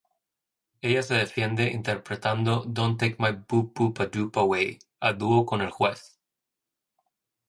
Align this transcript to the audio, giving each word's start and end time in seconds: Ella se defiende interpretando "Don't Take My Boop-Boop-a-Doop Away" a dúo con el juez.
Ella 0.81 1.03
se 1.03 1.13
defiende 1.13 1.69
interpretando 1.69 2.65
"Don't 2.65 2.99
Take 2.99 3.17
My 3.19 3.33
Boop-Boop-a-Doop 3.37 4.35
Away" 4.35 4.79
a 4.99 5.13
dúo 5.13 5.45
con 5.45 5.61
el 5.61 5.69
juez. 5.69 6.19